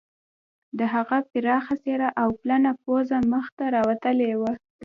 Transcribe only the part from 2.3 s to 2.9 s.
پلنه